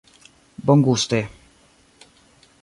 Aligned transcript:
bonguste 0.65 1.19